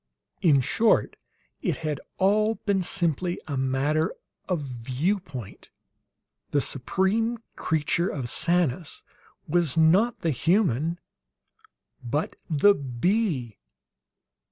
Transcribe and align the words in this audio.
In 0.41 0.61
short, 0.61 1.15
it 1.61 1.77
had 1.85 2.01
all 2.17 2.55
been 2.55 2.81
simply 2.81 3.39
a 3.47 3.55
matter 3.55 4.15
of 4.49 4.61
view 4.61 5.19
point. 5.19 5.69
The 6.49 6.59
supreme 6.59 7.37
creature 7.55 8.09
of 8.09 8.27
Sanus 8.27 9.03
was, 9.47 9.77
not 9.77 10.21
the 10.21 10.31
human, 10.31 10.99
but 12.03 12.35
the 12.49 12.73
bee. 12.73 13.59